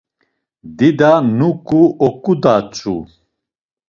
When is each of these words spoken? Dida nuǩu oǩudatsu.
Dida 0.77 1.11
nuǩu 1.37 1.81
oǩudatsu. 2.07 2.95